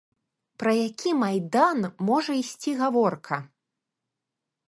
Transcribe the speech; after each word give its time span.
Пра 0.61 0.71
які 0.77 1.11
майдан 1.23 1.79
можа 2.09 2.33
ісці 2.41 2.71
гаворка? 2.81 3.37